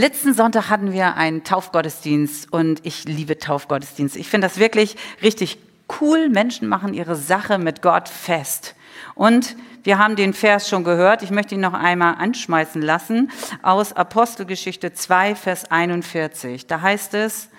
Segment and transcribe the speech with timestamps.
[0.00, 4.16] Letzten Sonntag hatten wir einen Taufgottesdienst und ich liebe Taufgottesdienst.
[4.16, 5.58] Ich finde das wirklich richtig
[6.00, 6.30] cool.
[6.30, 8.74] Menschen machen ihre Sache mit Gott fest.
[9.14, 11.22] Und wir haben den Vers schon gehört.
[11.22, 16.66] Ich möchte ihn noch einmal anschmeißen lassen aus Apostelgeschichte 2, Vers 41.
[16.66, 17.50] Da heißt es,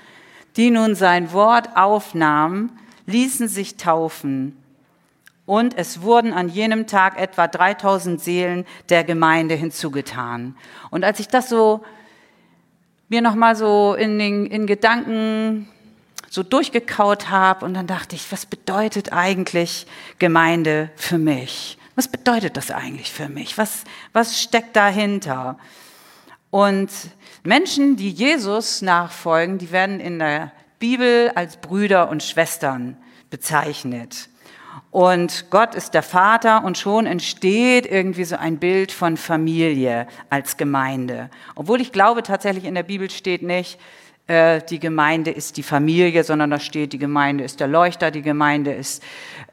[0.58, 2.72] die nun sein Wort aufnahmen,
[3.06, 4.58] ließen sich taufen.
[5.46, 10.56] Und es wurden an jenem Tag etwa 3000 Seelen der Gemeinde hinzugetan.
[10.90, 11.84] Und als ich das so
[13.12, 15.68] mir nochmal so in den in Gedanken
[16.30, 19.86] so durchgekaut habe und dann dachte ich, was bedeutet eigentlich
[20.18, 21.78] Gemeinde für mich?
[21.96, 23.58] Was bedeutet das eigentlich für mich?
[23.58, 23.84] Was,
[24.14, 25.60] was steckt dahinter?
[26.52, 26.90] Und
[27.44, 32.96] Menschen, die Jesus nachfolgen, die werden in der Bibel als Brüder und Schwestern
[33.30, 34.30] bezeichnet.
[34.92, 40.58] Und Gott ist der Vater und schon entsteht irgendwie so ein Bild von Familie als
[40.58, 41.30] Gemeinde.
[41.56, 43.80] Obwohl ich glaube, tatsächlich in der Bibel steht nicht,
[44.28, 48.22] äh, die Gemeinde ist die Familie, sondern da steht, die Gemeinde ist der Leuchter, die
[48.22, 49.04] Gemeinde ist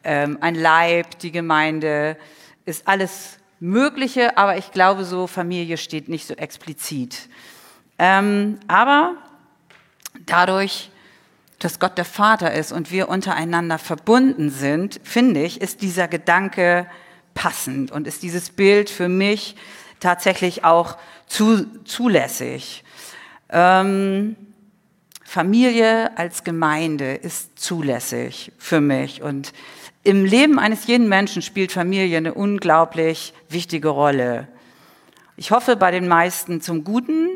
[0.05, 2.16] ähm, ein Leib, die Gemeinde
[2.64, 7.28] ist alles Mögliche, aber ich glaube, so Familie steht nicht so explizit.
[7.98, 9.14] Ähm, aber
[10.27, 10.91] dadurch,
[11.58, 16.86] dass Gott der Vater ist und wir untereinander verbunden sind, finde ich, ist dieser Gedanke
[17.34, 19.56] passend und ist dieses Bild für mich
[20.00, 22.84] tatsächlich auch zu, zulässig.
[23.50, 24.36] Ähm,
[25.24, 29.52] Familie als Gemeinde ist zulässig für mich und
[30.04, 34.48] im Leben eines jeden Menschen spielt Familie eine unglaublich wichtige Rolle.
[35.41, 37.28] Ich hoffe bei den meisten zum Guten,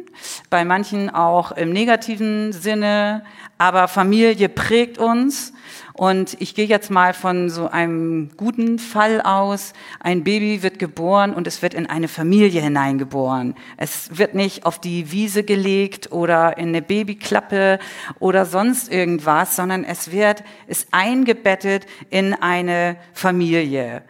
[0.50, 3.22] bei manchen auch im negativen Sinne,
[3.58, 5.52] aber Familie prägt uns
[5.92, 9.72] und ich gehe jetzt mal von so einem guten Fall aus.
[10.00, 13.54] Ein Baby wird geboren und es wird in eine Familie hineingeboren.
[13.76, 17.78] Es wird nicht auf die Wiese gelegt oder in eine Babyklappe
[18.18, 24.02] oder sonst irgendwas, sondern es wird, ist eingebettet in eine Familie.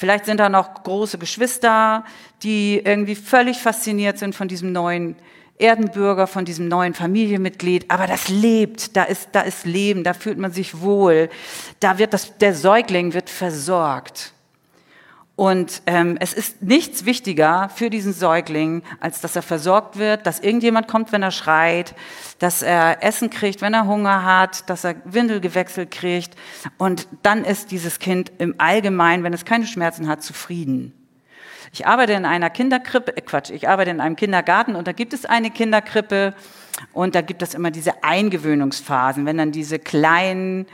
[0.00, 2.06] Vielleicht sind da noch große Geschwister,
[2.42, 5.14] die irgendwie völlig fasziniert sind von diesem neuen
[5.58, 7.90] Erdenbürger, von diesem neuen Familienmitglied.
[7.90, 11.28] Aber das lebt, da ist, da ist Leben, da fühlt man sich wohl.
[11.80, 14.32] Da wird das, der Säugling wird versorgt.
[15.40, 20.40] Und ähm, es ist nichts wichtiger für diesen Säugling, als dass er versorgt wird, dass
[20.40, 21.94] irgendjemand kommt, wenn er schreit,
[22.40, 26.36] dass er Essen kriegt, wenn er Hunger hat, dass er Windel gewechselt kriegt.
[26.76, 30.92] Und dann ist dieses Kind im Allgemeinen, wenn es keine Schmerzen hat, zufrieden.
[31.72, 35.14] Ich arbeite in einer Kinderkrippe, äh Quatsch, ich arbeite in einem Kindergarten und da gibt
[35.14, 36.34] es eine Kinderkrippe
[36.92, 39.24] und da gibt es immer diese Eingewöhnungsphasen.
[39.24, 40.66] Wenn dann diese kleinen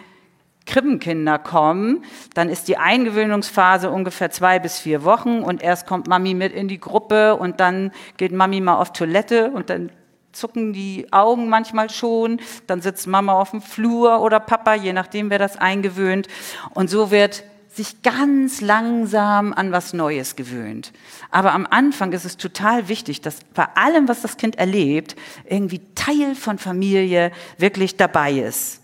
[0.66, 2.04] Krippenkinder kommen,
[2.34, 6.68] dann ist die Eingewöhnungsphase ungefähr zwei bis vier Wochen und erst kommt Mami mit in
[6.68, 9.90] die Gruppe und dann geht Mami mal auf Toilette und dann
[10.32, 15.30] zucken die Augen manchmal schon, dann sitzt Mama auf dem Flur oder Papa, je nachdem
[15.30, 16.28] wer das eingewöhnt
[16.74, 17.44] und so wird
[17.76, 20.92] sich ganz langsam an was Neues gewöhnt.
[21.30, 25.82] Aber am Anfang ist es total wichtig, dass bei allem, was das Kind erlebt, irgendwie
[25.94, 28.80] Teil von Familie wirklich dabei ist.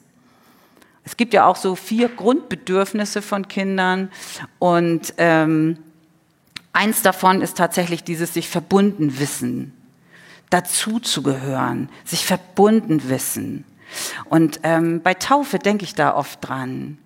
[1.04, 4.10] Es gibt ja auch so vier Grundbedürfnisse von Kindern
[4.58, 5.78] und ähm,
[6.72, 9.72] eins davon ist tatsächlich dieses sich verbunden wissen,
[10.50, 13.64] dazu zu gehören, sich verbunden wissen.
[14.28, 16.98] Und ähm, bei Taufe denke ich da oft dran.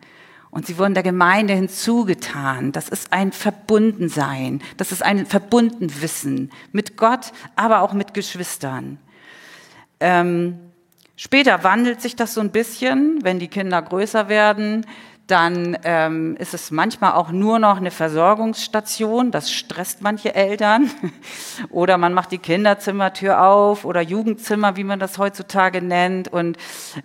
[0.51, 2.73] Und sie wurden der Gemeinde hinzugetan.
[2.73, 4.63] Das ist ein Verbundensein.
[4.77, 8.99] Das ist ein Verbundenwissen mit Gott, aber auch mit Geschwistern.
[10.01, 10.59] Ähm,
[11.17, 14.87] später wandelt sich das so ein bisschen, wenn die Kinder größer werden
[15.27, 19.33] dann ähm, ist es manchmal auch nur noch eine Versorgungsstation.
[19.33, 20.91] Das stresst manche Eltern.
[21.71, 26.29] oder man macht die Kinderzimmertür auf oder Jugendzimmer, wie man das heutzutage nennt.
[26.29, 26.59] Und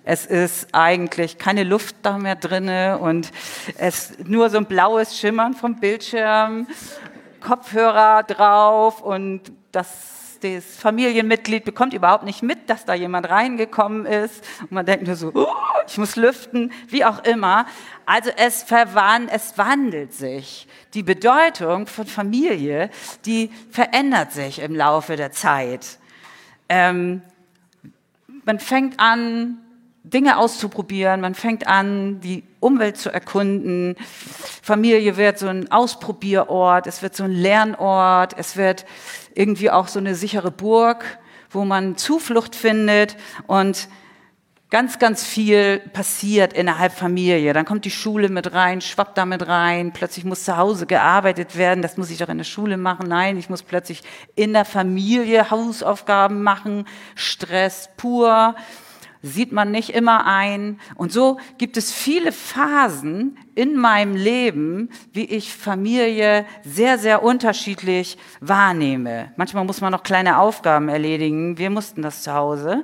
[0.03, 3.31] es ist eigentlich keine Luft da mehr drinne und
[3.77, 6.67] es nur so ein blaues Schimmern vom Bildschirm,
[7.39, 14.43] Kopfhörer drauf und das das Familienmitglied bekommt überhaupt nicht mit, dass da jemand reingekommen ist.
[14.61, 15.47] Und man denkt nur so, oh,
[15.87, 17.65] ich muss lüften, wie auch immer.
[18.05, 20.67] Also es, verwand, es wandelt sich.
[20.93, 22.89] Die Bedeutung von Familie,
[23.25, 25.99] die verändert sich im Laufe der Zeit.
[26.69, 27.21] Ähm,
[28.45, 29.59] man fängt an,
[30.03, 33.95] Dinge auszuprobieren, man fängt an, die Umwelt zu erkunden.
[34.61, 38.85] Familie wird so ein Ausprobierort, es wird so ein Lernort, es wird
[39.35, 41.05] irgendwie auch so eine sichere Burg,
[41.51, 43.15] wo man Zuflucht findet
[43.45, 43.89] und
[44.71, 47.53] ganz, ganz viel passiert innerhalb Familie.
[47.53, 49.91] Dann kommt die Schule mit rein, schwappt da mit rein.
[49.91, 51.83] Plötzlich muss zu Hause gearbeitet werden.
[51.83, 53.07] Das muss ich doch in der Schule machen.
[53.07, 54.01] Nein, ich muss plötzlich
[54.35, 56.85] in der Familie Hausaufgaben machen.
[57.15, 58.55] Stress pur.
[59.23, 60.79] Sieht man nicht immer ein.
[60.95, 68.17] Und so gibt es viele Phasen in meinem Leben, wie ich Familie sehr, sehr unterschiedlich
[68.39, 69.31] wahrnehme.
[69.35, 71.57] Manchmal muss man noch kleine Aufgaben erledigen.
[71.59, 72.83] Wir mussten das zu Hause.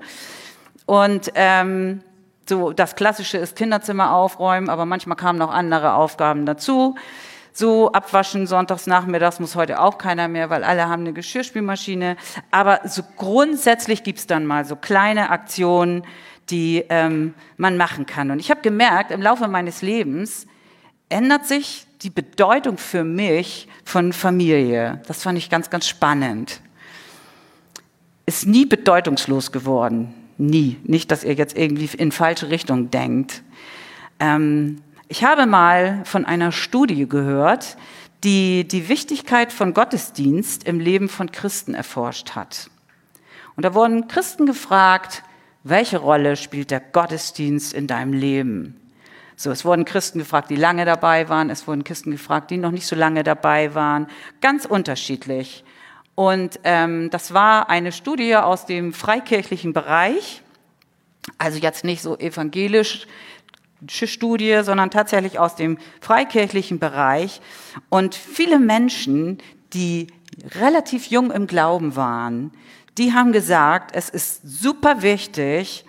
[0.85, 2.01] Und ähm,
[2.47, 6.95] so das Klassische ist Kinderzimmer aufräumen, aber manchmal kamen noch andere Aufgaben dazu.
[7.57, 12.15] So abwaschen sonntags nachmittags muss heute auch keiner mehr, weil alle haben eine Geschirrspülmaschine.
[12.51, 16.03] Aber so grundsätzlich gibt's dann mal so kleine Aktionen,
[16.51, 18.29] die ähm, man machen kann.
[18.29, 20.45] Und ich habe gemerkt, im Laufe meines Lebens
[21.09, 25.01] ändert sich die Bedeutung für mich von Familie.
[25.07, 26.61] Das fand ich ganz, ganz spannend.
[28.27, 30.13] Ist nie bedeutungslos geworden.
[30.37, 30.77] Nie.
[30.83, 33.41] Nicht, dass ihr jetzt irgendwie in falsche Richtung denkt.
[34.19, 37.77] Ähm, ich habe mal von einer Studie gehört,
[38.23, 42.69] die die Wichtigkeit von Gottesdienst im Leben von Christen erforscht hat.
[43.55, 45.23] Und da wurden Christen gefragt,
[45.63, 48.79] welche Rolle spielt der Gottesdienst in deinem Leben?
[49.35, 52.71] So, es wurden Christen gefragt, die lange dabei waren, es wurden Christen gefragt, die noch
[52.71, 54.07] nicht so lange dabei waren,
[54.41, 55.63] ganz unterschiedlich.
[56.15, 60.41] Und ähm, das war eine Studie aus dem freikirchlichen Bereich,
[61.37, 63.05] also jetzt nicht so evangelisch
[64.07, 67.41] Studie, sondern tatsächlich aus dem freikirchlichen Bereich.
[67.89, 69.37] Und viele Menschen,
[69.73, 70.07] die
[70.59, 72.51] relativ jung im Glauben waren,
[72.97, 75.85] die haben gesagt, es ist super wichtig,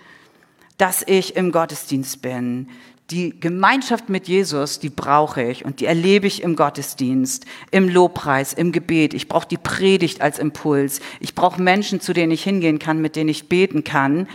[0.77, 2.69] dass ich im Gottesdienst bin,
[3.11, 8.53] die Gemeinschaft mit Jesus, die brauche ich und die erlebe ich im Gottesdienst, im Lobpreis,
[8.53, 9.13] im Gebet.
[9.15, 11.01] Ich brauche die Predigt als Impuls.
[11.19, 14.27] Ich brauche Menschen, zu denen ich hingehen kann, mit denen ich beten kann.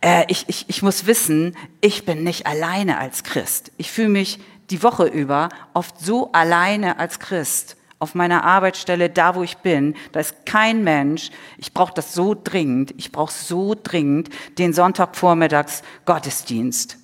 [0.00, 3.70] Äh, ich, ich, ich muss wissen, ich bin nicht alleine als Christ.
[3.76, 4.40] Ich fühle mich
[4.70, 7.76] die Woche über oft so alleine als Christ.
[8.00, 11.30] Auf meiner Arbeitsstelle, da wo ich bin, da ist kein Mensch.
[11.56, 12.94] Ich brauche das so dringend.
[12.96, 14.28] Ich brauche so dringend
[14.58, 16.98] den Sonntagvormittags Gottesdienst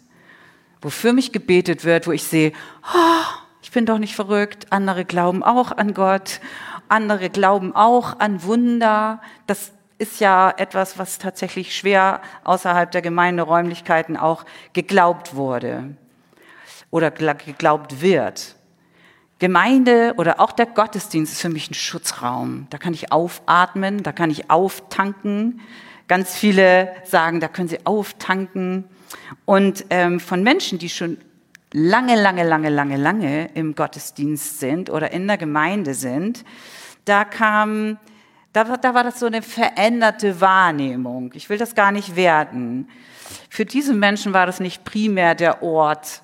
[0.85, 2.53] wo für mich gebetet wird, wo ich sehe,
[2.95, 3.25] oh,
[3.63, 6.41] ich bin doch nicht verrückt, andere glauben auch an Gott,
[6.89, 9.23] andere glauben auch an Wunder.
[9.47, 14.45] Das ist ja etwas, was tatsächlich schwer außerhalb der Gemeinderäumlichkeiten auch
[14.75, 15.97] geglaubt wurde
[16.91, 18.55] oder geglaubt wird.
[19.39, 22.67] Gemeinde oder auch der Gottesdienst ist für mich ein Schutzraum.
[22.69, 25.61] Da kann ich aufatmen, da kann ich auftanken.
[26.09, 28.85] Ganz viele sagen, da können sie auftanken.
[29.45, 31.19] Und ähm, von Menschen, die schon
[31.73, 36.45] lange, lange, lange, lange, lange im Gottesdienst sind oder in der Gemeinde sind,
[37.05, 37.99] da kam,
[38.53, 41.33] da, da war das so eine veränderte Wahrnehmung.
[41.35, 42.89] Ich will das gar nicht werten.
[43.51, 46.23] Für diese Menschen war das nicht primär der Ort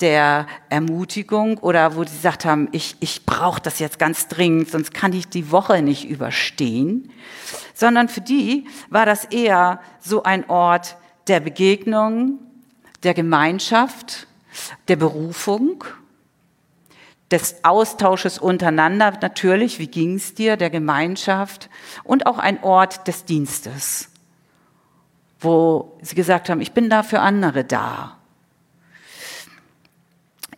[0.00, 4.92] der Ermutigung oder wo sie gesagt haben, ich, ich brauche das jetzt ganz dringend, sonst
[4.92, 7.10] kann ich die Woche nicht überstehen,
[7.74, 10.96] sondern für die war das eher so ein Ort
[11.26, 12.38] der Begegnung,
[13.02, 14.26] der Gemeinschaft,
[14.88, 15.84] der Berufung,
[17.30, 21.68] des Austausches untereinander natürlich, wie ging es dir, der Gemeinschaft
[22.04, 24.10] und auch ein Ort des Dienstes,
[25.40, 28.18] wo sie gesagt haben, ich bin da für andere da.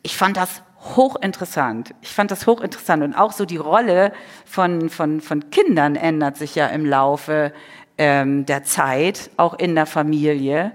[0.03, 0.63] Ich fand das
[0.97, 1.95] hochinteressant.
[2.03, 4.13] Ich fand das hochinteressant und auch so die Rolle
[4.45, 7.53] von, von, von Kindern ändert sich ja im Laufe
[7.99, 10.73] ähm, der Zeit, auch in der Familie.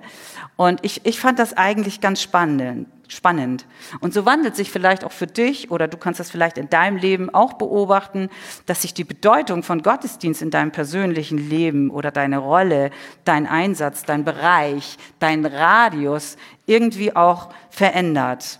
[0.55, 3.65] Und ich, ich fand das eigentlich ganz spannend, spannend.
[3.99, 6.97] Und so wandelt sich vielleicht auch für dich oder du kannst das vielleicht in deinem
[6.97, 8.29] Leben auch beobachten,
[8.65, 12.91] dass sich die Bedeutung von Gottesdienst in deinem persönlichen Leben oder deine Rolle,
[13.25, 18.59] dein Einsatz, dein Bereich, dein Radius irgendwie auch verändert.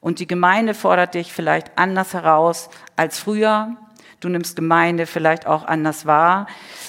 [0.00, 3.76] Und die Gemeinde fordert dich vielleicht anders heraus als früher.
[4.20, 6.46] Du nimmst Gemeinde vielleicht auch anders wahr.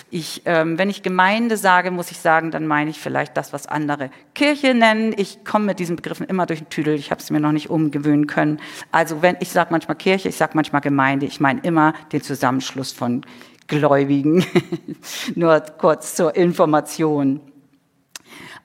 [0.10, 3.68] Ich, ähm, wenn ich Gemeinde sage, muss ich sagen, dann meine ich vielleicht das, was
[3.68, 5.14] andere Kirche nennen.
[5.18, 6.96] Ich komme mit diesen Begriffen immer durch den Tüdel.
[6.96, 8.62] Ich habe es mir noch nicht umgewöhnen können.
[8.92, 11.26] Also wenn ich sage manchmal Kirche, ich sage manchmal Gemeinde.
[11.26, 13.26] Ich meine immer den Zusammenschluss von
[13.68, 14.46] Gläubigen.
[15.36, 17.42] Nur kurz zur Information.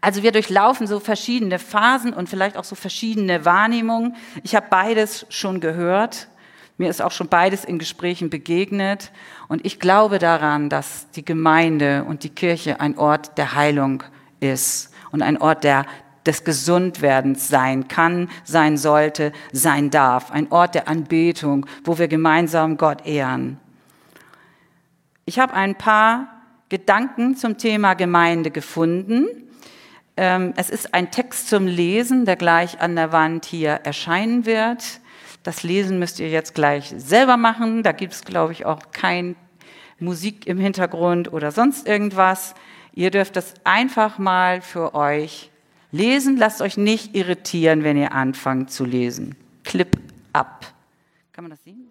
[0.01, 4.17] Also wir durchlaufen so verschiedene Phasen und vielleicht auch so verschiedene Wahrnehmungen.
[4.43, 6.29] Ich habe beides schon gehört.
[6.77, 9.13] Mir ist auch schon beides in Gesprächen begegnet.
[9.53, 14.03] Und ich glaube daran, dass die Gemeinde und die Kirche ein Ort der Heilung
[14.41, 15.85] ist und ein Ort der,
[16.25, 20.31] des Gesundwerdens sein kann, sein sollte, sein darf.
[20.31, 23.61] Ein Ort der Anbetung, wo wir gemeinsam Gott ehren.
[25.27, 26.29] Ich habe ein paar
[26.71, 29.27] Gedanken zum Thema Gemeinde gefunden.
[30.17, 35.03] Ähm, es ist ein Text zum Lesen, der gleich an der Wand hier erscheinen wird.
[35.43, 37.83] Das Lesen müsst ihr jetzt gleich selber machen.
[37.83, 39.37] Da gibt es, glaube ich, auch kein
[40.03, 42.55] Musik im Hintergrund oder sonst irgendwas.
[42.95, 45.51] Ihr dürft das einfach mal für euch
[45.93, 46.37] lesen.
[46.37, 49.37] Lasst euch nicht irritieren, wenn ihr anfangt zu lesen.
[49.65, 49.97] Clip
[50.33, 50.67] ab.
[51.33, 51.89] Kann man das sehen?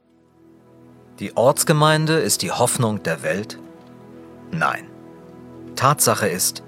[1.19, 3.57] Die Ortsgemeinde ist die Hoffnung der Welt?
[4.51, 4.85] Nein.
[5.75, 6.63] Tatsache ist,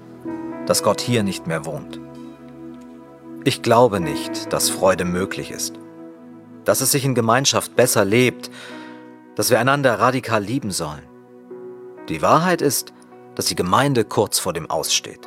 [0.66, 2.00] dass Gott hier nicht mehr wohnt.
[3.44, 5.74] Ich glaube nicht, dass Freude möglich ist,
[6.64, 8.50] dass es sich in Gemeinschaft besser lebt,
[9.34, 11.02] dass wir einander radikal lieben sollen.
[12.08, 12.92] Die Wahrheit ist,
[13.34, 15.20] dass die Gemeinde kurz vor dem Aussteht.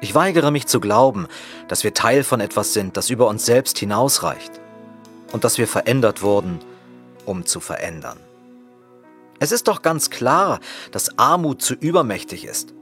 [0.00, 1.28] Ich weigere mich zu glauben,
[1.68, 4.60] dass wir Teil von etwas sind, das über uns selbst hinausreicht
[5.32, 6.58] und dass wir verändert wurden,
[7.24, 8.18] um zu verändern.
[9.38, 12.74] Es ist doch ganz klar, dass Armut zu übermächtig ist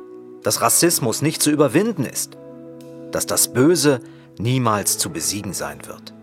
[0.42, 2.36] dass Rassismus nicht zu überwinden ist,
[3.10, 4.00] dass das Böse
[4.38, 6.14] niemals zu besiegen sein wird.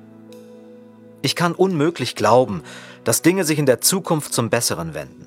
[1.21, 2.63] Ich kann unmöglich glauben,
[3.03, 5.26] dass Dinge sich in der Zukunft zum Besseren wenden.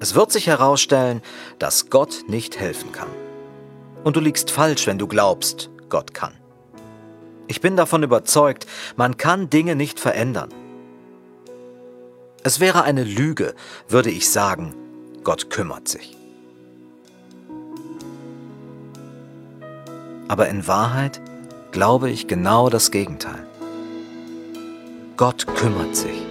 [0.00, 1.22] Es wird sich herausstellen,
[1.58, 3.08] dass Gott nicht helfen kann.
[4.02, 6.32] Und du liegst falsch, wenn du glaubst, Gott kann.
[7.46, 8.66] Ich bin davon überzeugt,
[8.96, 10.48] man kann Dinge nicht verändern.
[12.42, 13.54] Es wäre eine Lüge,
[13.88, 14.74] würde ich sagen,
[15.22, 16.16] Gott kümmert sich.
[20.30, 21.20] aber in Wahrheit
[21.72, 23.48] glaube ich genau das Gegenteil.
[25.16, 26.29] Gott kümmert sich.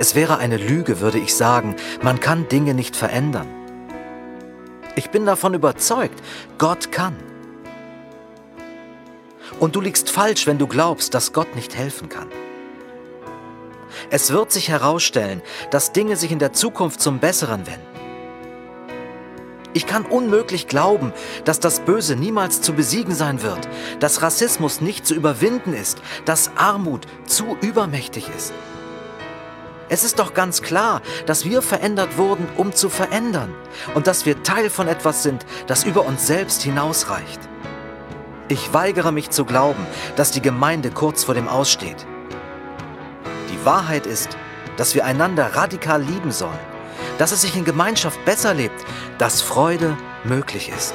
[0.00, 3.46] Es wäre eine Lüge, würde ich sagen, man kann Dinge nicht verändern.
[4.96, 6.18] Ich bin davon überzeugt,
[6.56, 7.14] Gott kann.
[9.58, 12.28] Und du liegst falsch, wenn du glaubst, dass Gott nicht helfen kann.
[14.08, 17.86] Es wird sich herausstellen, dass Dinge sich in der Zukunft zum Besseren wenden.
[19.74, 21.12] Ich kann unmöglich glauben,
[21.44, 26.52] dass das Böse niemals zu besiegen sein wird, dass Rassismus nicht zu überwinden ist, dass
[26.56, 28.54] Armut zu übermächtig ist.
[29.90, 33.54] Es ist doch ganz klar, dass wir verändert wurden, um zu verändern
[33.94, 37.40] und dass wir Teil von etwas sind, das über uns selbst hinausreicht.
[38.48, 42.06] Ich weigere mich zu glauben, dass die Gemeinde kurz vor dem Aussteht.
[43.52, 44.38] Die Wahrheit ist,
[44.78, 46.70] dass wir einander radikal lieben sollen
[47.20, 48.82] dass es sich in Gemeinschaft besser lebt,
[49.18, 49.94] dass Freude
[50.24, 50.94] möglich ist.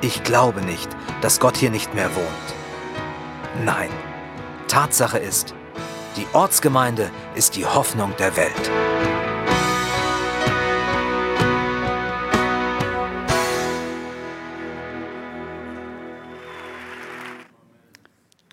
[0.00, 0.88] Ich glaube nicht,
[1.20, 2.26] dass Gott hier nicht mehr wohnt.
[3.66, 3.90] Nein,
[4.68, 5.54] Tatsache ist,
[6.16, 8.70] die Ortsgemeinde ist die Hoffnung der Welt.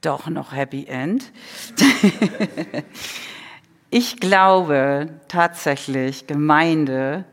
[0.02, 1.32] Doch noch Happy End.
[3.92, 7.26] Ich glaube tatsächlich, Gemeinde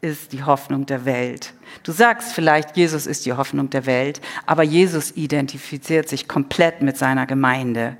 [0.00, 1.54] ist die Hoffnung der Welt.
[1.82, 6.96] Du sagst vielleicht, Jesus ist die Hoffnung der Welt, aber Jesus identifiziert sich komplett mit
[6.96, 7.96] seiner Gemeinde.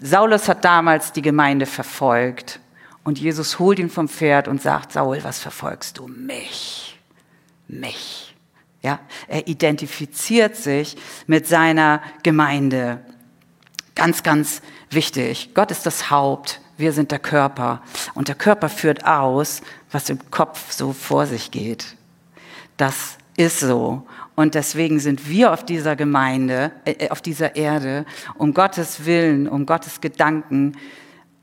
[0.00, 2.60] Saulus hat damals die Gemeinde verfolgt
[3.04, 6.06] und Jesus holt ihn vom Pferd und sagt, Saul, was verfolgst du?
[6.06, 6.98] Mich.
[7.68, 8.34] Mich.
[8.82, 13.00] Ja, er identifiziert sich mit seiner Gemeinde.
[13.94, 15.50] Ganz, ganz wichtig.
[15.54, 17.82] Gott ist das Haupt wir sind der Körper.
[18.14, 19.60] Und der Körper führt aus,
[19.92, 21.94] was im Kopf so vor sich geht.
[22.76, 24.06] Das ist so.
[24.36, 28.04] Und deswegen sind wir auf dieser Gemeinde, äh, auf dieser Erde,
[28.36, 30.76] um Gottes Willen, um Gottes Gedanken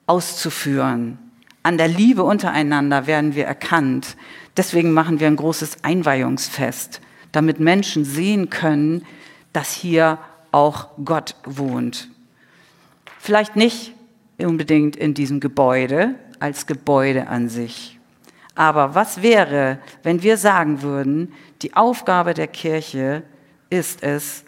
[0.06, 1.18] auszuführen.
[1.64, 4.16] An der Liebe untereinander werden wir erkannt.
[4.56, 7.02] Deswegen machen wir ein großes Einweihungsfest,
[7.32, 9.04] damit Menschen sehen können,
[9.52, 10.20] dass hier
[10.52, 12.10] auch Gott wohnt.
[13.20, 13.94] Vielleicht nicht
[14.38, 17.97] unbedingt in diesem Gebäude als Gebäude an sich.
[18.58, 23.22] Aber was wäre, wenn wir sagen würden, die Aufgabe der Kirche
[23.70, 24.44] ist es,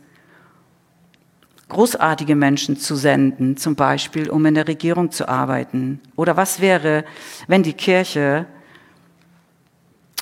[1.70, 6.02] großartige Menschen zu senden, zum Beispiel, um in der Regierung zu arbeiten?
[6.16, 7.06] Oder was wäre,
[7.48, 8.48] wenn die Kirche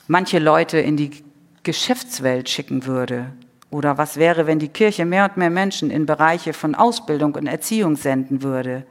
[0.08, 1.24] manche Leute in die
[1.64, 3.32] Geschäftswelt schicken würde?
[3.70, 7.48] Oder was wäre, wenn die Kirche mehr und mehr Menschen in Bereiche von Ausbildung und
[7.48, 8.86] Erziehung senden würde?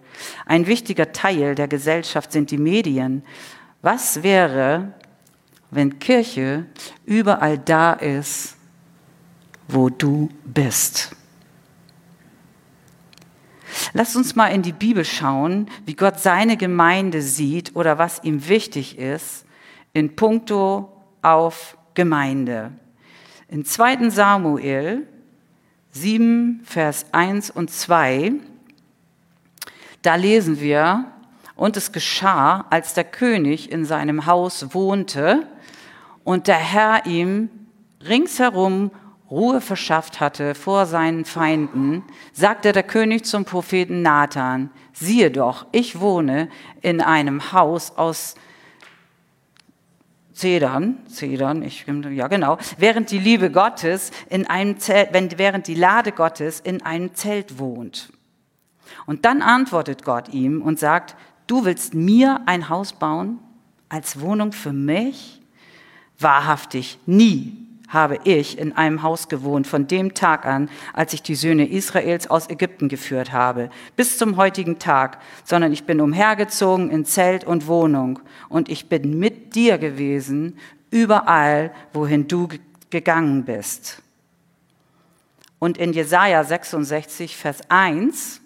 [0.46, 3.22] Ein wichtiger Teil der Gesellschaft sind die Medien.
[3.83, 4.92] Was wäre,
[5.71, 6.66] wenn Kirche
[7.04, 8.56] überall da ist,
[9.68, 11.14] wo du bist?
[13.92, 18.49] Lass uns mal in die Bibel schauen, wie Gott seine Gemeinde sieht oder was ihm
[18.49, 19.45] wichtig ist
[19.92, 20.92] in puncto
[21.23, 22.73] auf Gemeinde.
[23.49, 24.11] In 2.
[24.11, 25.06] Samuel
[25.92, 28.35] 7, Vers 1 und 2
[30.06, 31.06] da lesen wir,
[31.56, 35.46] und es geschah, als der König in seinem Haus wohnte
[36.22, 37.48] und der Herr ihm
[38.06, 38.90] ringsherum
[39.30, 45.98] Ruhe verschafft hatte vor seinen Feinden, sagte der König zum Propheten Nathan, siehe doch, ich
[45.98, 46.48] wohne
[46.80, 48.36] in einem Haus aus
[50.32, 55.75] Zedern, Zedern, ich, ja genau, während die Liebe Gottes in einem Zelt, wenn, während die
[55.75, 58.12] Lade Gottes in einem Zelt wohnt.
[59.06, 63.38] Und dann antwortet Gott ihm und sagt, du willst mir ein Haus bauen
[63.88, 65.40] als Wohnung für mich?
[66.18, 71.34] Wahrhaftig, nie habe ich in einem Haus gewohnt, von dem Tag an, als ich die
[71.34, 77.04] Söhne Israels aus Ägypten geführt habe, bis zum heutigen Tag, sondern ich bin umhergezogen in
[77.04, 80.58] Zelt und Wohnung und ich bin mit dir gewesen,
[80.90, 82.48] überall, wohin du
[82.90, 84.02] gegangen bist.
[85.58, 88.40] Und in Jesaja 66, Vers 1,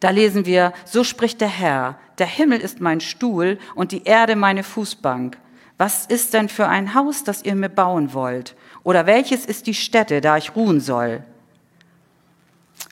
[0.00, 4.36] da lesen wir, so spricht der Herr, der Himmel ist mein Stuhl und die Erde
[4.36, 5.36] meine Fußbank.
[5.76, 8.56] Was ist denn für ein Haus, das ihr mir bauen wollt?
[8.82, 11.22] Oder welches ist die Stätte, da ich ruhen soll?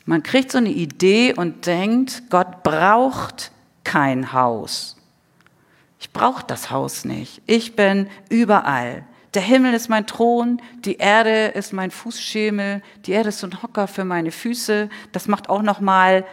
[0.05, 3.51] Man kriegt so eine Idee und denkt, Gott braucht
[3.83, 4.95] kein Haus.
[5.99, 7.41] Ich brauche das Haus nicht.
[7.45, 9.03] Ich bin überall.
[9.33, 13.61] Der Himmel ist mein Thron, die Erde ist mein Fußschemel, die Erde ist so ein
[13.61, 14.89] Hocker für meine Füße.
[15.11, 16.25] Das macht auch noch mal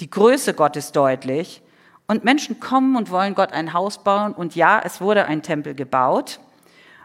[0.00, 1.62] die Größe Gottes deutlich.
[2.06, 4.32] Und Menschen kommen und wollen Gott ein Haus bauen.
[4.32, 6.40] Und ja, es wurde ein Tempel gebaut.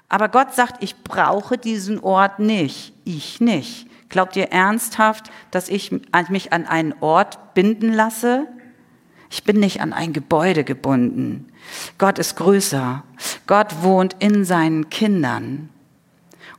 [0.10, 2.94] Aber Gott sagt, ich brauche diesen Ort nicht.
[3.04, 3.88] Ich nicht.
[4.10, 5.92] Glaubt ihr ernsthaft, dass ich
[6.30, 8.48] mich an einen Ort binden lasse?
[9.30, 11.52] Ich bin nicht an ein Gebäude gebunden.
[11.98, 13.04] Gott ist größer.
[13.48, 15.70] Gott wohnt in seinen Kindern.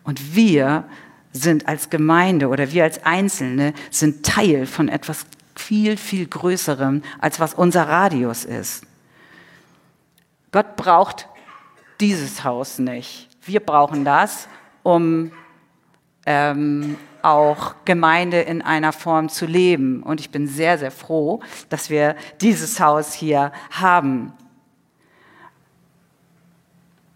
[0.04, 0.84] Und wir
[1.32, 5.26] sind als Gemeinde oder wir als Einzelne sind Teil von etwas
[5.58, 8.84] viel, viel größerem, als was unser Radius ist.
[10.52, 11.28] Gott braucht
[12.00, 13.28] dieses Haus nicht.
[13.42, 14.48] Wir brauchen das,
[14.82, 15.32] um
[16.26, 20.02] ähm, auch Gemeinde in einer Form zu leben.
[20.02, 24.32] Und ich bin sehr, sehr froh, dass wir dieses Haus hier haben.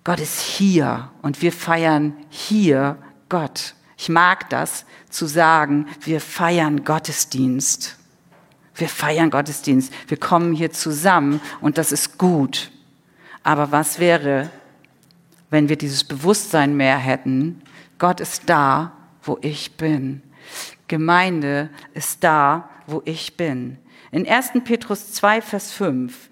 [0.02, 2.96] Gott ist hier und wir feiern hier
[3.28, 3.74] Gott.
[3.96, 7.99] Ich mag das zu sagen, wir feiern Gottesdienst.
[8.80, 9.92] Wir feiern Gottesdienst.
[10.08, 12.70] Wir kommen hier zusammen und das ist gut.
[13.42, 14.50] Aber was wäre,
[15.50, 17.62] wenn wir dieses Bewusstsein mehr hätten?
[17.98, 20.22] Gott ist da, wo ich bin.
[20.88, 23.78] Gemeinde ist da, wo ich bin.
[24.10, 24.52] In 1.
[24.64, 26.30] Petrus 2, Vers 5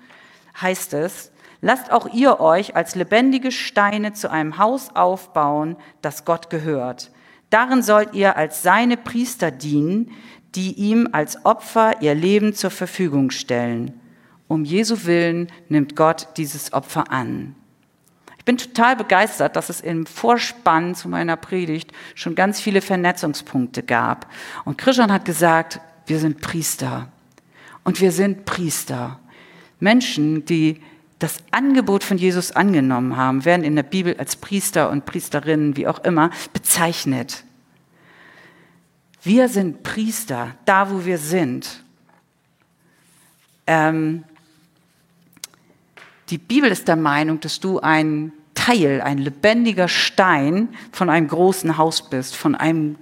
[0.60, 1.30] heißt es,
[1.60, 7.10] lasst auch ihr euch als lebendige Steine zu einem Haus aufbauen, das Gott gehört.
[7.50, 10.10] Darin sollt ihr als seine Priester dienen,
[10.54, 14.00] die ihm als Opfer ihr Leben zur Verfügung stellen.
[14.48, 17.54] Um Jesu Willen nimmt Gott dieses Opfer an.
[18.38, 23.82] Ich bin total begeistert, dass es im Vorspann zu meiner Predigt schon ganz viele Vernetzungspunkte
[23.82, 24.26] gab.
[24.64, 27.12] Und Christian hat gesagt, wir sind Priester.
[27.84, 29.20] Und wir sind Priester.
[29.80, 30.80] Menschen, die
[31.18, 35.88] das Angebot von Jesus angenommen haben, werden in der Bibel als Priester und Priesterinnen, wie
[35.88, 37.44] auch immer, bezeichnet.
[39.22, 41.82] Wir sind Priester, da wo wir sind.
[43.66, 44.24] Ähm,
[46.30, 51.78] die Bibel ist der Meinung, dass du ein Teil, ein lebendiger Stein von einem großen
[51.78, 52.96] Haus bist, von einem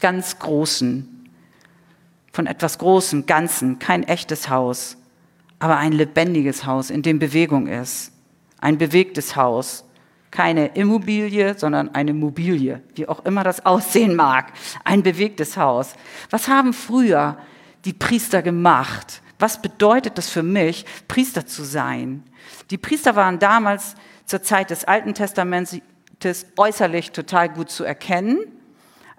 [0.00, 1.30] ganz großen,
[2.32, 4.96] von etwas Großem, Ganzen, kein echtes Haus,
[5.64, 8.12] aber ein lebendiges Haus, in dem Bewegung ist,
[8.60, 9.86] ein bewegtes Haus,
[10.30, 14.52] keine Immobilie, sondern eine Mobilie, wie auch immer das aussehen mag,
[14.84, 15.94] ein bewegtes Haus.
[16.28, 17.38] Was haben früher
[17.86, 19.22] die Priester gemacht?
[19.38, 22.24] Was bedeutet das für mich, Priester zu sein?
[22.68, 23.94] Die Priester waren damals
[24.26, 25.78] zur Zeit des Alten Testaments
[26.58, 28.38] äußerlich total gut zu erkennen.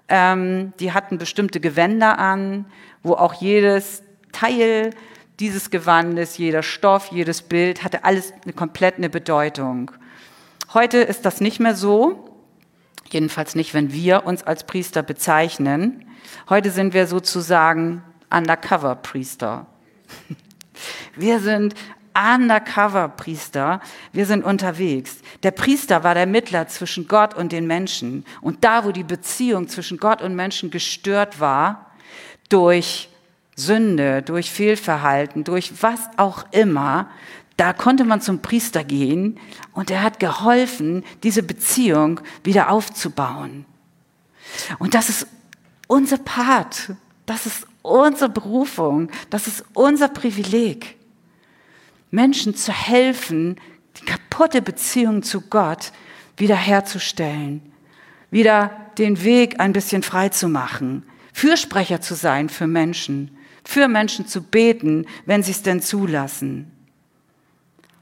[0.08, 2.66] Ähm, die hatten bestimmte Gewänder an,
[3.02, 4.92] wo auch jedes Teil
[5.40, 9.90] dieses Gewandes, jeder Stoff, jedes Bild hatte alles eine komplett eine Bedeutung.
[10.72, 12.30] Heute ist das nicht mehr so,
[13.10, 16.04] jedenfalls nicht, wenn wir uns als Priester bezeichnen.
[16.48, 19.66] Heute sind wir sozusagen Undercover-Priester.
[21.16, 21.74] Wir sind
[22.16, 23.80] Undercover-Priester,
[24.12, 25.20] wir sind unterwegs.
[25.42, 28.24] Der Priester war der Mittler zwischen Gott und den Menschen.
[28.40, 31.90] Und da, wo die Beziehung zwischen Gott und Menschen gestört war,
[32.48, 33.08] durch
[33.56, 37.08] Sünde, durch Fehlverhalten, durch was auch immer,
[37.56, 39.40] da konnte man zum Priester gehen
[39.72, 43.64] und er hat geholfen, diese Beziehung wieder aufzubauen.
[44.78, 45.26] Und das ist
[45.88, 46.92] unser Part,
[47.24, 50.96] das ist unsere Berufung, das ist unser Privileg,
[52.10, 53.56] Menschen zu helfen,
[54.00, 55.92] die kaputte Beziehung zu Gott
[56.36, 57.62] wiederherzustellen,
[58.30, 63.35] wieder den Weg ein bisschen frei zu machen, Fürsprecher zu sein für Menschen,
[63.66, 66.70] für Menschen zu beten, wenn sie es denn zulassen.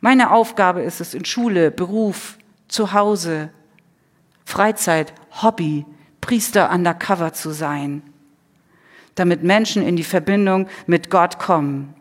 [0.02, 2.36] Meine Aufgabe ist es in Schule, Beruf,
[2.68, 3.48] zu Hause,
[4.44, 5.86] Freizeit, Hobby,
[6.20, 8.02] Priester undercover zu sein,
[9.14, 11.94] damit Menschen in die Verbindung mit Gott kommen.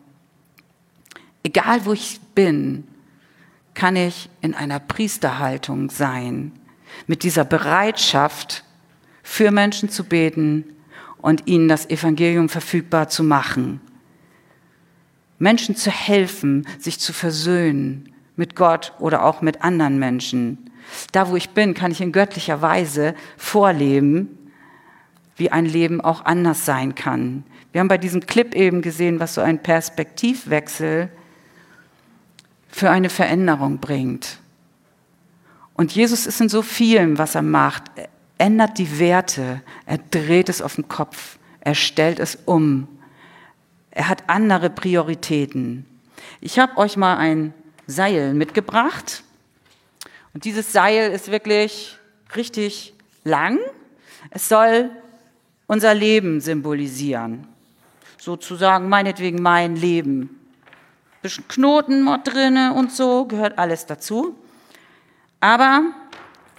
[1.42, 2.86] Egal wo ich bin,
[3.72, 6.52] kann ich in einer Priesterhaltung sein,
[7.06, 8.62] mit dieser Bereitschaft,
[9.22, 10.66] für Menschen zu beten
[11.24, 13.80] und ihnen das Evangelium verfügbar zu machen.
[15.38, 20.70] Menschen zu helfen, sich zu versöhnen mit Gott oder auch mit anderen Menschen.
[21.12, 24.36] Da, wo ich bin, kann ich in göttlicher Weise vorleben,
[25.36, 27.44] wie ein Leben auch anders sein kann.
[27.72, 31.08] Wir haben bei diesem Clip eben gesehen, was so ein Perspektivwechsel
[32.68, 34.40] für eine Veränderung bringt.
[35.72, 37.84] Und Jesus ist in so vielem, was er macht.
[38.38, 42.88] Er ändert die Werte, er dreht es auf den Kopf, er stellt es um.
[43.90, 45.86] Er hat andere Prioritäten.
[46.40, 47.54] Ich habe euch mal ein
[47.86, 49.22] Seil mitgebracht.
[50.32, 51.96] Und dieses Seil ist wirklich
[52.34, 53.58] richtig lang.
[54.30, 54.90] Es soll
[55.66, 57.46] unser Leben symbolisieren.
[58.18, 60.40] Sozusagen meinetwegen mein Leben
[61.24, 64.36] bisschen Knoten drinne und so, gehört alles dazu.
[65.40, 65.82] Aber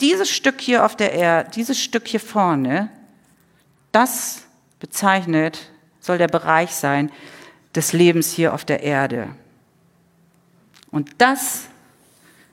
[0.02, 2.90] dieses Stück hier auf der Erde, dieses Stück hier vorne,
[3.92, 4.46] das
[4.80, 7.12] bezeichnet, soll der Bereich sein
[7.74, 9.30] des Lebens hier auf der Erde.
[10.92, 11.68] Und das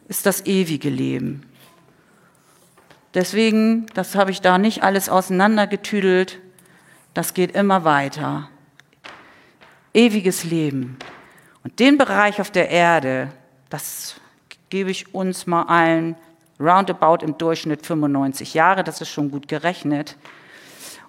[0.08, 1.42] ist das ewige Leben.
[3.14, 6.40] Deswegen, das habe ich da nicht alles auseinandergetüdelt,
[7.14, 8.48] das geht immer weiter.
[9.92, 10.96] Ewiges Leben.
[11.62, 13.30] Und den Bereich auf der Erde,
[13.68, 14.16] das
[14.70, 16.16] gebe ich uns mal allen
[16.62, 20.16] roundabout im Durchschnitt 95 Jahre, das ist schon gut gerechnet.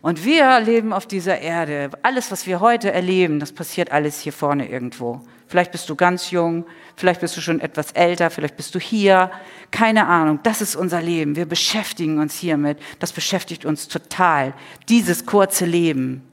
[0.01, 1.89] Und wir leben auf dieser Erde.
[2.01, 5.21] Alles, was wir heute erleben, das passiert alles hier vorne irgendwo.
[5.47, 9.31] Vielleicht bist du ganz jung, vielleicht bist du schon etwas älter, vielleicht bist du hier.
[9.71, 10.39] Keine Ahnung.
[10.43, 11.35] Das ist unser Leben.
[11.35, 12.79] Wir beschäftigen uns hiermit.
[12.99, 14.53] Das beschäftigt uns total.
[14.89, 16.23] Dieses kurze Leben.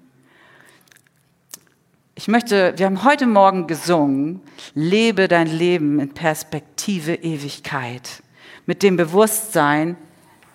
[2.16, 4.42] Ich möchte, wir haben heute Morgen gesungen,
[4.74, 8.22] lebe dein Leben in Perspektive Ewigkeit.
[8.70, 9.96] Mit dem Bewusstsein,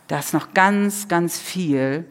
[0.07, 2.05] dass noch ganz, ganz viel,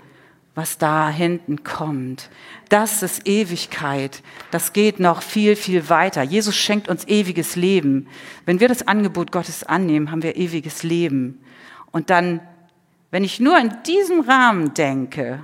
[0.55, 2.29] was da hinten kommt.
[2.69, 4.23] Das ist Ewigkeit.
[4.51, 6.23] Das geht noch viel, viel weiter.
[6.23, 8.07] Jesus schenkt uns ewiges Leben.
[8.45, 11.41] Wenn wir das Angebot Gottes annehmen, haben wir ewiges Leben.
[11.91, 12.41] Und dann,
[13.11, 15.43] wenn ich nur in diesem Rahmen denke,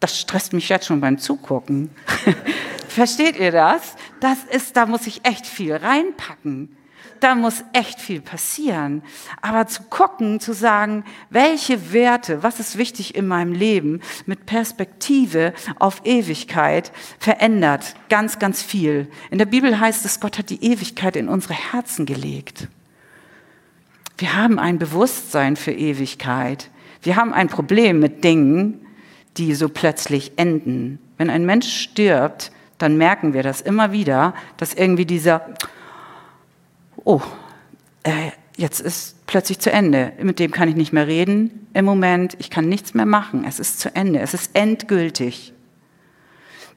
[0.00, 1.90] das stresst mich jetzt schon beim Zugucken.
[2.88, 3.94] Versteht ihr das?
[4.18, 6.76] Das ist, da muss ich echt viel reinpacken.
[7.20, 9.02] Da muss echt viel passieren.
[9.42, 15.52] Aber zu gucken, zu sagen, welche Werte, was ist wichtig in meinem Leben, mit Perspektive
[15.78, 19.08] auf Ewigkeit, verändert ganz, ganz viel.
[19.30, 22.68] In der Bibel heißt es, Gott hat die Ewigkeit in unsere Herzen gelegt.
[24.16, 26.70] Wir haben ein Bewusstsein für Ewigkeit.
[27.02, 28.86] Wir haben ein Problem mit Dingen,
[29.36, 30.98] die so plötzlich enden.
[31.18, 35.54] Wenn ein Mensch stirbt, dann merken wir das immer wieder, dass irgendwie dieser,
[37.04, 37.20] oh,
[38.02, 40.12] äh, jetzt ist plötzlich zu Ende.
[40.22, 42.36] Mit dem kann ich nicht mehr reden im Moment.
[42.38, 43.44] Ich kann nichts mehr machen.
[43.46, 44.20] Es ist zu Ende.
[44.20, 45.52] Es ist endgültig.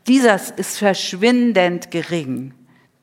[0.08, 2.54] Dieses ist verschwindend gering.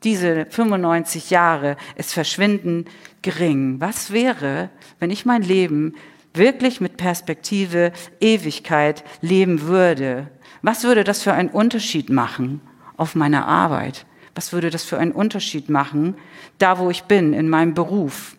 [0.05, 2.89] Diese 95 Jahre ist verschwindend
[3.23, 3.81] gering.
[3.81, 5.95] Was wäre, wenn ich mein Leben
[6.33, 10.29] wirklich mit Perspektive Ewigkeit leben würde?
[10.63, 12.61] Was würde das für einen Unterschied machen?
[13.01, 14.05] auf meiner Arbeit?
[14.35, 16.17] Was würde das für einen Unterschied machen,
[16.59, 18.37] da wo ich bin, in meinem Beruf?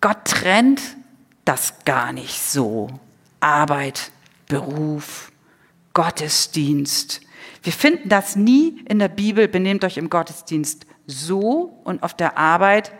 [0.00, 0.80] Gott trennt
[1.44, 2.88] das gar nicht so.
[3.40, 4.10] Arbeit,
[4.48, 5.32] Beruf,
[5.94, 7.20] Gottesdienst.
[7.62, 12.38] Wir finden das nie in der Bibel, benehmt euch im Gottesdienst so und auf der
[12.38, 12.92] Arbeit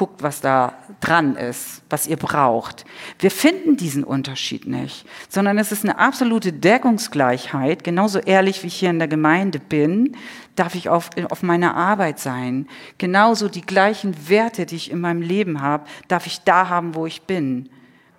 [0.00, 2.86] guckt, was da dran ist, was ihr braucht.
[3.18, 7.84] Wir finden diesen Unterschied nicht, sondern es ist eine absolute Deckungsgleichheit.
[7.84, 10.16] Genauso ehrlich wie ich hier in der Gemeinde bin,
[10.56, 12.66] darf ich auf, auf meiner Arbeit sein.
[12.96, 17.04] Genauso die gleichen Werte, die ich in meinem Leben habe, darf ich da haben, wo
[17.04, 17.68] ich bin.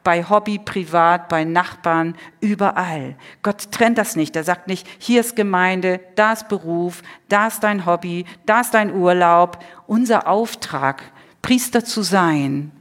[0.03, 3.15] Bei Hobby, privat, bei Nachbarn, überall.
[3.41, 4.35] Gott trennt das nicht.
[4.35, 8.75] Er sagt nicht, hier ist Gemeinde, da ist Beruf, da ist dein Hobby, da ist
[8.75, 9.63] dein Urlaub.
[9.87, 11.11] Unser Auftrag
[11.41, 12.71] Priester zu sein,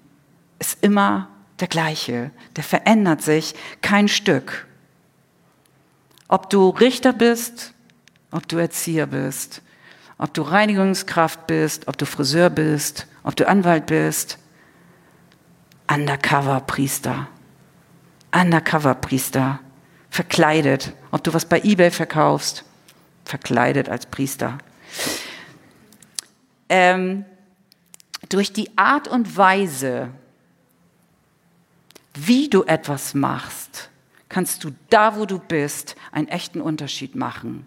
[0.58, 1.28] ist immer
[1.60, 2.30] der gleiche.
[2.56, 4.66] Der verändert sich kein Stück.
[6.28, 7.72] Ob du Richter bist,
[8.30, 9.62] ob du Erzieher bist,
[10.18, 14.38] ob du Reinigungskraft bist, ob du Friseur bist, ob du Anwalt bist,
[15.90, 17.26] Undercover-Priester.
[18.32, 19.58] Undercover-Priester.
[20.08, 20.92] Verkleidet.
[21.10, 22.64] Ob du was bei eBay verkaufst.
[23.24, 24.58] Verkleidet als Priester.
[26.68, 27.24] Ähm,
[28.30, 30.08] durch die Art und Weise,
[32.14, 33.90] wie du etwas machst,
[34.28, 37.66] kannst du da, wo du bist, einen echten Unterschied machen.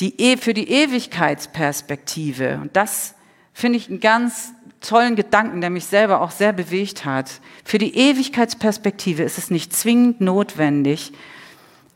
[0.00, 3.14] Die, e, für die Ewigkeitsperspektive, und das
[3.54, 7.40] finde ich einen ganz tollen Gedanken, der mich selber auch sehr bewegt hat.
[7.64, 11.12] Für die Ewigkeitsperspektive ist es nicht zwingend notwendig,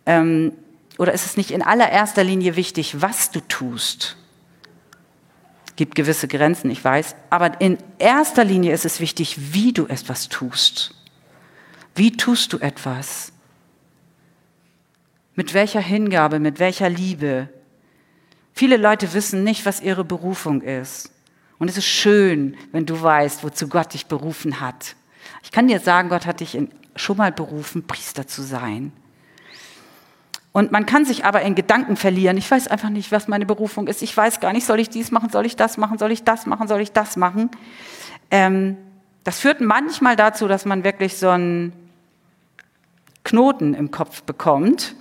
[0.06, 0.52] ähm,
[0.98, 4.16] oder ist es nicht in allererster Linie wichtig, was du tust.
[5.76, 10.28] Gibt gewisse Grenzen, ich weiß, aber in erster Linie ist es wichtig, wie du etwas
[10.28, 10.94] tust.
[11.94, 13.32] Wie tust du etwas?
[15.34, 17.48] Mit welcher Hingabe, mit welcher Liebe?
[18.52, 21.10] Viele Leute wissen nicht, was ihre Berufung ist.
[21.58, 24.94] Und es ist schön, wenn du weißt, wozu Gott dich berufen hat.
[25.42, 26.58] Ich kann dir sagen, Gott hat dich
[26.96, 28.92] schon mal berufen, Priester zu sein.
[30.52, 32.36] Und man kann sich aber in Gedanken verlieren.
[32.36, 34.02] Ich weiß einfach nicht, was meine Berufung ist.
[34.02, 36.44] Ich weiß gar nicht, soll ich dies machen, soll ich das machen, soll ich das
[36.44, 37.50] machen, soll ich das machen.
[38.30, 38.76] Ähm,
[39.24, 41.72] das führt manchmal dazu, dass man wirklich so einen
[43.24, 44.94] Knoten im Kopf bekommt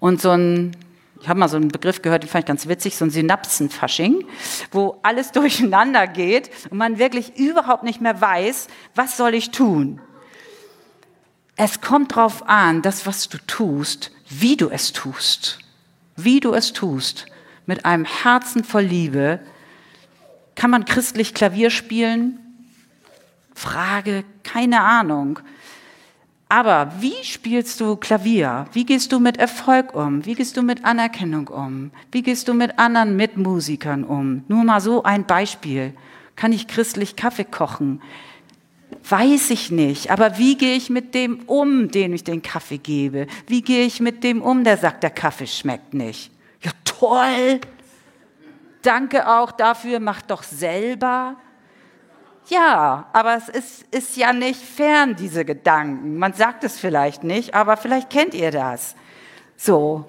[0.00, 0.76] und so ein
[1.20, 4.24] ich habe mal so einen Begriff gehört, den fand ich ganz witzig, so ein Synapsenfasching,
[4.70, 10.00] wo alles durcheinander geht und man wirklich überhaupt nicht mehr weiß, was soll ich tun.
[11.60, 15.58] Es kommt darauf an, das, was du tust, wie du es tust.
[16.14, 17.26] Wie du es tust.
[17.66, 19.40] Mit einem Herzen voll Liebe.
[20.54, 22.38] Kann man christlich Klavier spielen?
[23.56, 25.40] Frage, keine Ahnung.
[26.48, 28.66] Aber wie spielst du Klavier?
[28.72, 30.24] Wie gehst du mit Erfolg um?
[30.24, 31.90] Wie gehst du mit Anerkennung um?
[32.12, 34.44] Wie gehst du mit anderen Mitmusikern um?
[34.46, 35.92] Nur mal so ein Beispiel.
[36.36, 38.00] Kann ich christlich Kaffee kochen?
[39.08, 40.10] Weiß ich nicht.
[40.10, 43.26] Aber wie gehe ich mit dem um, dem ich den Kaffee gebe?
[43.46, 46.30] Wie gehe ich mit dem um, der sagt, der Kaffee schmeckt nicht?
[46.62, 47.60] Ja, toll.
[48.82, 51.36] Danke auch dafür, mach doch selber.
[52.48, 56.18] Ja, aber es ist, ist ja nicht fern, diese Gedanken.
[56.18, 58.94] Man sagt es vielleicht nicht, aber vielleicht kennt ihr das.
[59.56, 60.06] So,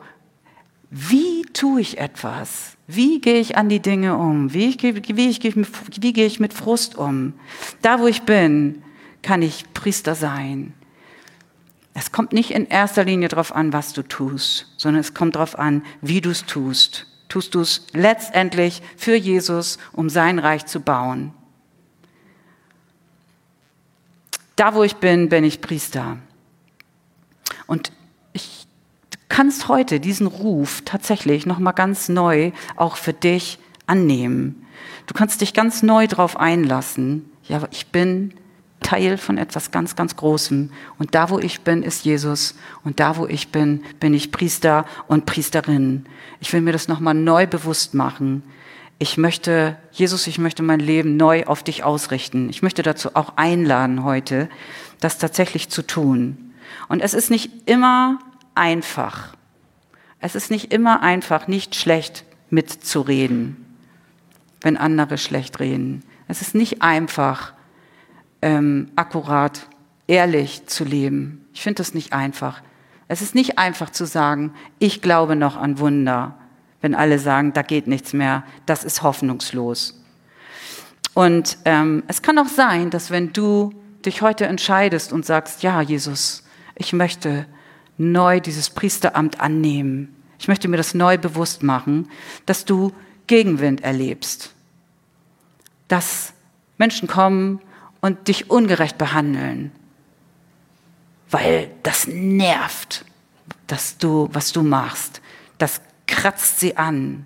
[0.89, 2.77] wie tue ich etwas?
[2.87, 4.53] Wie gehe ich an die Dinge um?
[4.53, 7.33] Wie, ich, wie, ich, wie gehe ich mit Frust um?
[7.81, 8.81] Da, wo ich bin,
[9.21, 10.73] kann ich Priester sein.
[11.93, 15.57] Es kommt nicht in erster Linie darauf an, was du tust, sondern es kommt darauf
[15.57, 17.07] an, wie du es tust.
[17.27, 21.33] Tust du es letztendlich für Jesus, um sein Reich zu bauen?
[24.55, 26.17] Da, wo ich bin, bin ich Priester.
[27.67, 27.91] Und
[28.33, 28.67] ich,
[29.11, 34.65] du kannst heute diesen Ruf tatsächlich nochmal ganz neu auch für dich annehmen.
[35.05, 37.29] Du kannst dich ganz neu darauf einlassen.
[37.47, 38.33] Ja, ich bin
[38.81, 40.71] Teil von etwas ganz, ganz Großem.
[40.97, 42.55] Und da, wo ich bin, ist Jesus.
[42.83, 46.05] Und da, wo ich bin, bin ich Priester und Priesterin.
[46.39, 48.43] Ich will mir das nochmal neu bewusst machen
[48.99, 52.49] ich möchte, Jesus, ich möchte mein Leben neu auf dich ausrichten.
[52.49, 54.49] Ich möchte dazu auch einladen heute,
[54.99, 56.53] das tatsächlich zu tun.
[56.89, 58.19] Und es ist nicht immer
[58.55, 59.33] einfach.
[60.19, 63.65] Es ist nicht immer einfach, nicht schlecht mitzureden,
[64.59, 66.03] wenn andere schlecht reden.
[66.27, 67.53] Es ist nicht einfach,
[68.41, 69.67] ähm, akkurat,
[70.07, 71.45] ehrlich zu leben.
[71.53, 72.61] Ich finde das nicht einfach.
[73.07, 76.39] Es ist nicht einfach zu sagen, ich glaube noch an Wunder
[76.81, 80.01] wenn alle sagen, da geht nichts mehr, das ist hoffnungslos.
[81.13, 83.73] Und ähm, es kann auch sein, dass wenn du
[84.05, 86.43] dich heute entscheidest und sagst, ja, Jesus,
[86.75, 87.45] ich möchte
[87.97, 92.09] neu dieses Priesteramt annehmen, ich möchte mir das neu bewusst machen,
[92.45, 92.93] dass du
[93.27, 94.53] Gegenwind erlebst,
[95.89, 96.33] dass
[96.77, 97.59] Menschen kommen
[98.01, 99.71] und dich ungerecht behandeln,
[101.29, 103.05] weil das nervt,
[103.67, 105.21] dass du, was du machst.
[105.57, 107.25] Das kratzt sie an.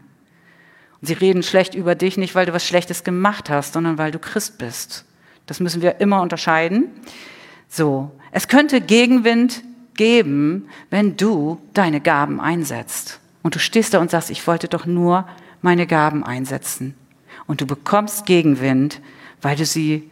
[1.00, 4.12] Und sie reden schlecht über dich, nicht weil du was Schlechtes gemacht hast, sondern weil
[4.12, 5.06] du Christ bist.
[5.46, 6.86] Das müssen wir immer unterscheiden.
[7.70, 9.64] So, es könnte Gegenwind
[9.96, 13.20] geben, wenn du deine Gaben einsetzt.
[13.42, 15.28] Und du stehst da und sagst, ich wollte doch nur
[15.62, 16.96] meine Gaben einsetzen.
[17.46, 19.02] Und du bekommst Gegenwind,
[19.42, 20.10] weil du sie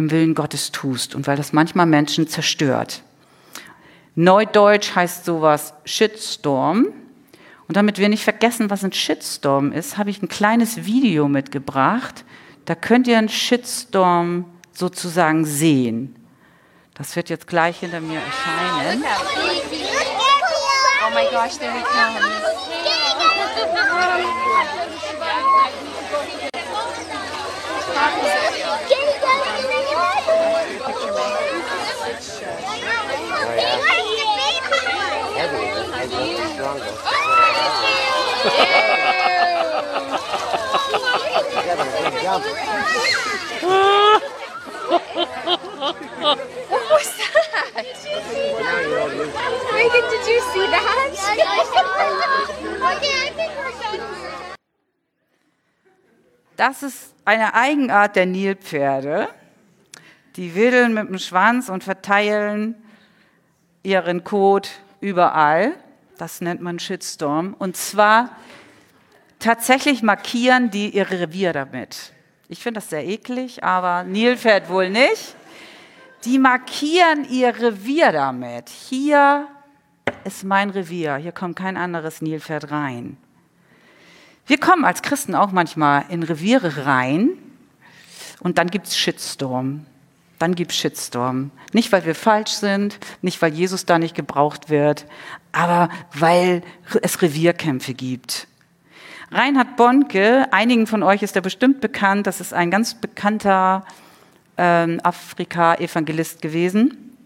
[0.00, 3.02] im Willen Gottes tust und weil das manchmal Menschen zerstört.
[4.16, 6.88] Neudeutsch heißt sowas Shitstorm.
[7.68, 12.24] Und damit wir nicht vergessen, was ein Shitstorm ist, habe ich ein kleines Video mitgebracht.
[12.64, 16.16] Da könnt ihr einen Shitstorm sozusagen sehen.
[16.94, 19.04] Das wird jetzt gleich hinter mir erscheinen.
[21.06, 22.50] Oh my gosh, there it comes
[46.68, 47.86] what was that?
[49.72, 50.90] Reagan, did you see that?
[56.56, 59.28] das ist eine Eigenart der Nilpferde.
[60.36, 62.74] Die wedeln mit dem Schwanz und verteilen
[63.82, 65.72] ihren Kot überall.
[66.18, 67.54] Das nennt man Shitstorm.
[67.58, 68.36] Und zwar
[69.38, 72.12] tatsächlich markieren die ihr Revier damit.
[72.48, 75.34] Ich finde das sehr eklig, aber Nilpferd wohl nicht.
[76.24, 78.68] Die markieren ihr Revier damit.
[78.68, 79.48] Hier
[80.24, 81.16] ist mein Revier.
[81.16, 83.16] Hier kommt kein anderes Nilpferd rein.
[84.46, 87.30] Wir kommen als Christen auch manchmal in Reviere rein
[88.40, 89.86] und dann gibt es Shitstorm.
[90.40, 91.50] Dann gibt Shitstorm.
[91.74, 95.04] Nicht, weil wir falsch sind, nicht, weil Jesus da nicht gebraucht wird,
[95.52, 96.62] aber weil
[97.02, 98.48] es Revierkämpfe gibt.
[99.30, 103.84] Reinhard Bonke, einigen von euch ist er bestimmt bekannt, das ist ein ganz bekannter
[104.56, 107.18] ähm, Afrika-Evangelist gewesen.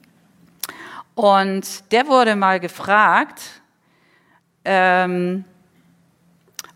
[1.15, 3.43] Und der wurde mal gefragt,
[4.65, 5.45] ähm,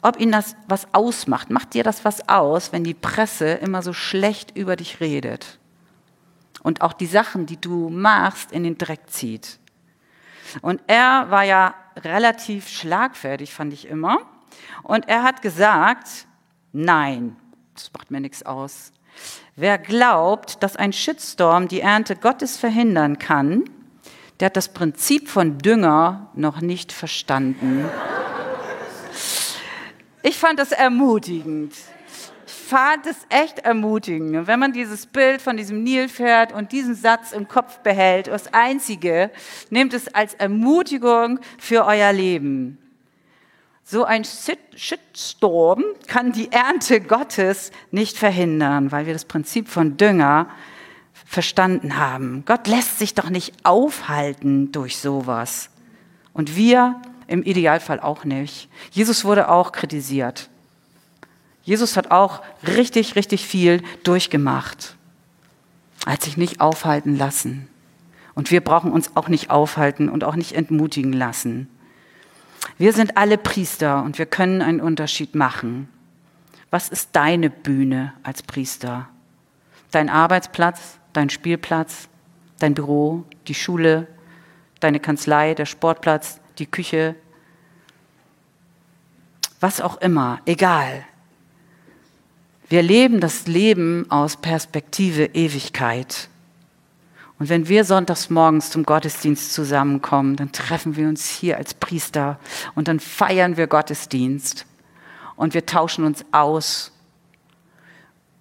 [0.03, 1.51] ob ihn das was ausmacht.
[1.51, 5.59] Macht dir das was aus, wenn die Presse immer so schlecht über dich redet
[6.63, 9.59] und auch die Sachen, die du machst, in den Dreck zieht?
[10.63, 14.19] Und er war ja relativ schlagfertig, fand ich immer.
[14.83, 16.27] Und er hat gesagt,
[16.73, 17.37] nein,
[17.75, 18.93] das macht mir nichts aus.
[19.57, 23.65] Wer glaubt, dass ein Shitstorm die Ernte Gottes verhindern kann,
[24.41, 27.85] der hat das Prinzip von Dünger noch nicht verstanden.
[30.23, 31.75] Ich fand das ermutigend.
[32.69, 34.47] Fand es echt ermutigend.
[34.47, 39.31] wenn man dieses Bild von diesem Nilpferd und diesen Satz im Kopf behält, das Einzige,
[39.71, 42.77] nehmt es als Ermutigung für euer Leben.
[43.85, 50.51] So ein Shitstorm kann die Ernte Gottes nicht verhindern, weil wir das Prinzip von Dünger
[51.25, 52.43] verstanden haben.
[52.45, 55.71] Gott lässt sich doch nicht aufhalten durch sowas.
[56.35, 58.69] Und wir im Idealfall auch nicht.
[58.91, 60.51] Jesus wurde auch kritisiert.
[61.69, 64.97] Jesus hat auch richtig, richtig viel durchgemacht,
[66.07, 67.69] hat sich nicht aufhalten lassen.
[68.35, 71.69] Und wir brauchen uns auch nicht aufhalten und auch nicht entmutigen lassen.
[72.79, 75.91] Wir sind alle Priester und wir können einen Unterschied machen.
[76.71, 79.07] Was ist deine Bühne als Priester?
[79.91, 82.09] Dein Arbeitsplatz, dein Spielplatz,
[82.61, 84.07] dein Büro, die Schule,
[84.81, 87.15] deine Kanzlei, der Sportplatz, die Küche,
[89.61, 91.05] was auch immer, egal.
[92.69, 96.29] Wir leben das Leben aus Perspektive Ewigkeit.
[97.39, 102.39] Und wenn wir sonntags morgens zum Gottesdienst zusammenkommen, dann treffen wir uns hier als Priester
[102.75, 104.67] und dann feiern wir Gottesdienst
[105.37, 106.93] und wir tauschen uns aus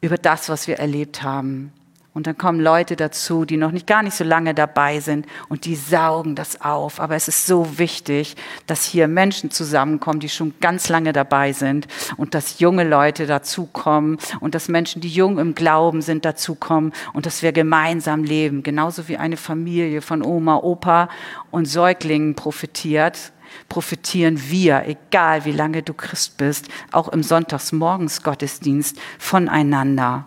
[0.01, 1.71] über das, was wir erlebt haben.
[2.17, 5.65] Und dann kommen Leute dazu, die noch nicht gar nicht so lange dabei sind und
[5.65, 6.99] die saugen das auf.
[6.99, 11.87] Aber es ist so wichtig, dass hier Menschen zusammenkommen, die schon ganz lange dabei sind
[12.17, 17.27] und dass junge Leute dazukommen und dass Menschen, die jung im Glauben sind, dazukommen und
[17.27, 18.63] dass wir gemeinsam leben.
[18.63, 21.09] Genauso wie eine Familie von Oma, Opa
[21.51, 23.31] und Säuglingen profitiert
[23.69, 30.25] profitieren wir, egal wie lange du Christ bist, auch im Sonntagsmorgensgottesdienst voneinander.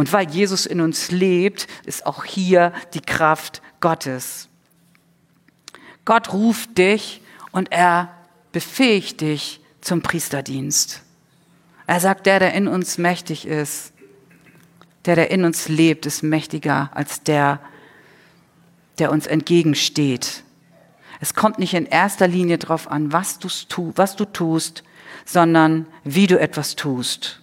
[0.00, 4.48] Und weil Jesus in uns lebt, ist auch hier die Kraft Gottes.
[6.06, 7.20] Gott ruft dich
[7.52, 8.08] und er
[8.50, 11.02] befähigt dich zum Priesterdienst.
[11.86, 13.92] Er sagt, der, der in uns mächtig ist,
[15.04, 17.60] der, der in uns lebt, ist mächtiger als der,
[18.98, 20.44] der uns entgegensteht.
[21.20, 24.82] Es kommt nicht in erster Linie darauf an, was, tu, was du tust,
[25.26, 27.42] sondern wie du etwas tust.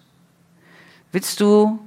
[1.12, 1.87] Willst du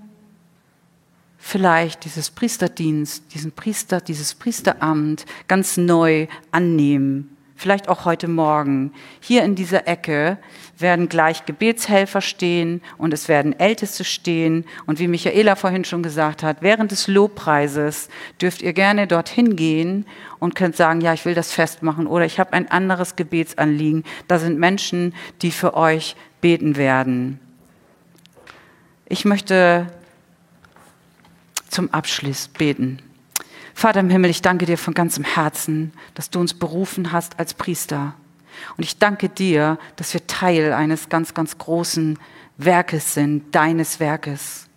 [1.40, 7.37] vielleicht dieses Priesterdienst, diesen Priester, dieses Priesteramt ganz neu annehmen.
[7.56, 8.92] Vielleicht auch heute Morgen.
[9.21, 10.38] Hier in dieser Ecke
[10.79, 14.64] werden gleich Gebetshelfer stehen und es werden Älteste stehen.
[14.87, 18.08] Und wie Michaela vorhin schon gesagt hat, während des Lobpreises
[18.40, 20.06] dürft ihr gerne dorthin gehen
[20.38, 24.04] und könnt sagen, ja, ich will das festmachen oder ich habe ein anderes Gebetsanliegen.
[24.27, 27.40] Da sind Menschen, die für euch beten werden.
[29.06, 29.87] Ich möchte
[31.71, 33.00] zum Abschluss beten.
[33.75, 37.54] Vater im Himmel, ich danke dir von ganzem Herzen, dass du uns berufen hast als
[37.54, 38.14] Priester.
[38.77, 42.18] Und ich danke dir, dass wir Teil eines ganz, ganz großen
[42.58, 44.68] Werkes sind, deines Werkes.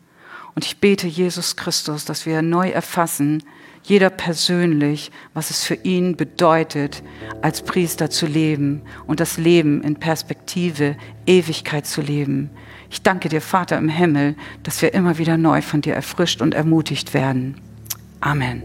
[0.55, 3.43] Und ich bete, Jesus Christus, dass wir neu erfassen,
[3.83, 7.03] jeder persönlich, was es für ihn bedeutet,
[7.41, 12.49] als Priester zu leben und das Leben in Perspektive, Ewigkeit zu leben.
[12.93, 16.53] Ich danke dir, Vater im Himmel, dass wir immer wieder neu von dir erfrischt und
[16.53, 17.59] ermutigt werden.
[18.21, 18.61] Amen.